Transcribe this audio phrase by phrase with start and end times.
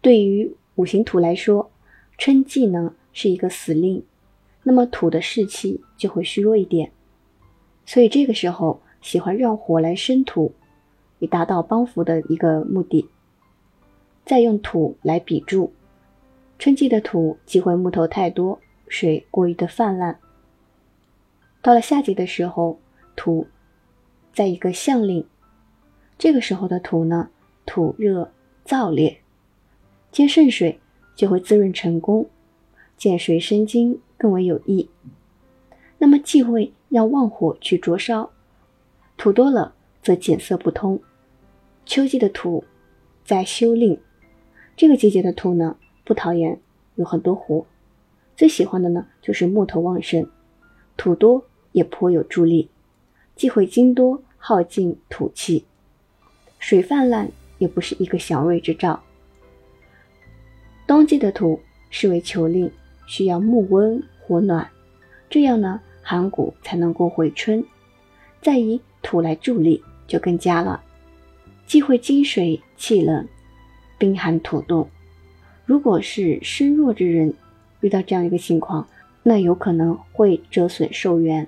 [0.00, 1.70] 对于五行土来说，
[2.16, 4.04] 春季呢是一个死令，
[4.62, 6.92] 那么土的士气就会虚弱一点，
[7.84, 10.52] 所以这个时候喜欢让火来生土，
[11.18, 13.08] 以达到帮扶的一个目的。
[14.24, 15.72] 再用土来比注，
[16.58, 20.18] 春季的土忌讳木头太多，水过于的泛滥。
[21.62, 22.78] 到了夏季的时候，
[23.16, 23.46] 土
[24.32, 25.26] 在一个相令，
[26.18, 27.30] 这个时候的土呢，
[27.66, 28.30] 土热
[28.66, 29.18] 燥烈，
[30.18, 30.80] 见渗水
[31.14, 32.28] 就会滋润成功，
[32.96, 34.90] 见水生金更为有益。
[35.98, 38.28] 那么忌讳要旺火去灼烧，
[39.16, 41.00] 土多了则减色不通。
[41.86, 42.64] 秋季的土
[43.24, 43.96] 在修令。
[44.76, 46.58] 这个季节的土呢，不讨厌，
[46.96, 47.64] 有很多火，
[48.34, 50.28] 最喜欢的呢就是木头旺盛，
[50.96, 52.68] 土多也颇有助力，
[53.36, 55.64] 忌讳金多耗尽土气，
[56.58, 59.00] 水泛滥也不是一个祥瑞之兆。
[60.88, 61.60] 冬季的土
[61.90, 62.70] 是为求令，
[63.06, 64.66] 需要木温火暖，
[65.28, 67.62] 这样呢寒谷才能够回春，
[68.40, 70.82] 再以土来助力就更佳了，
[71.66, 73.28] 忌讳金水气冷。
[73.98, 74.88] 冰寒土冻，
[75.66, 77.34] 如果是身弱之人，
[77.80, 78.88] 遇到这样一个情况，
[79.22, 81.46] 那有可能会折损寿元。